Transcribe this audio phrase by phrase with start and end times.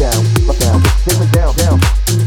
[0.00, 1.76] down, look down, take me down, down.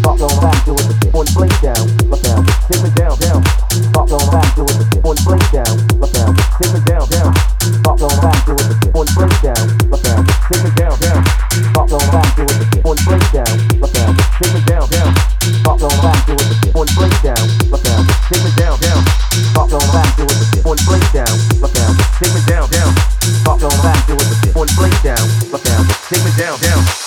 [0.05, 1.09] Pop on back, do it again.
[1.17, 3.41] On blink down, look down, take me down, down.
[3.89, 5.01] Pop on back, do it again.
[5.01, 7.33] On blink down, look down, take me down, down.
[7.81, 8.93] Pop on back, do it again.
[8.93, 11.21] On blink down, look down, take me down, down.
[11.73, 12.83] Pop on back, do it again.
[12.85, 15.09] On blink down, look down, take me down, down.
[15.65, 16.73] Pop on back, do it again.
[16.77, 17.41] On blink down,
[17.73, 19.01] look down, take me down, down.
[19.57, 20.61] Pop on back, do it again.
[20.69, 22.91] On blink down, look down, take me down, down.
[23.41, 24.53] Pop on back, do it again.
[24.61, 27.02] On blink down, look down, take me down, down.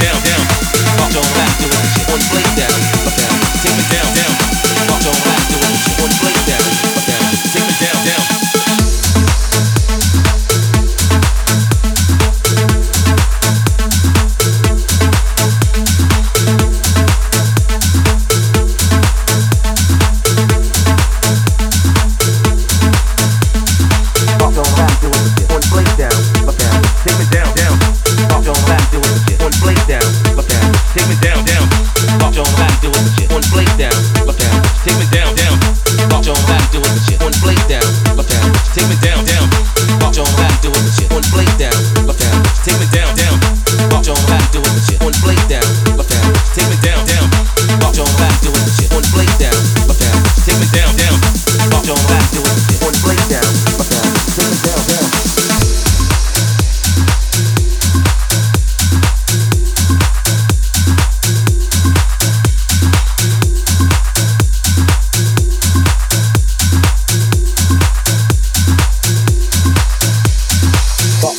[0.00, 0.29] down.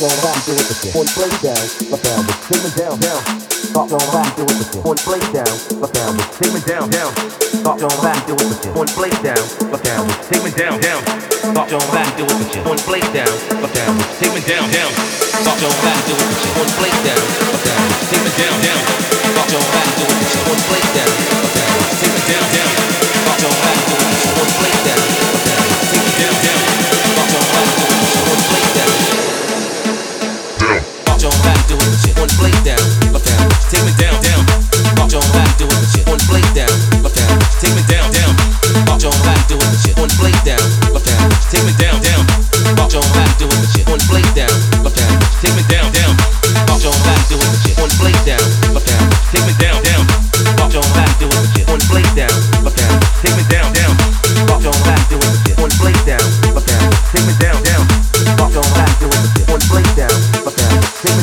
[0.02, 0.92] on back to it again.
[0.92, 3.20] Point play down, look down, but statement down, down.
[3.50, 4.82] Stop on back to it again.
[4.82, 7.10] Point play down, look down, but statement down, down.
[7.38, 8.74] Stop on back to it again.
[8.74, 11.00] Point play down, look down, but statement down, down.
[11.30, 12.64] Stop on back to it again.
[12.66, 13.30] Point play down,
[13.62, 14.90] look down, but statement down, down.
[15.38, 16.52] Stop on back to it again.
[16.58, 18.81] Point play down, look down, but statement down, down.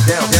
[0.09, 0.38] down.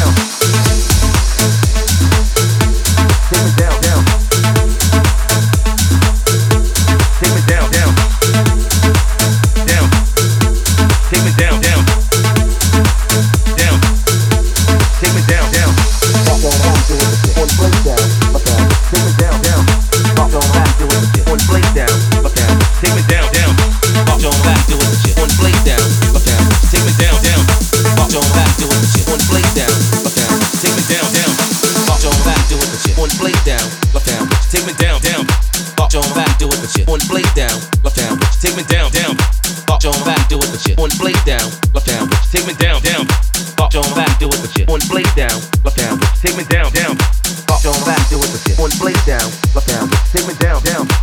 [47.64, 48.60] Don't laugh, do it with it.
[48.60, 49.90] On the down, up down.
[50.12, 50.99] Take me down, down.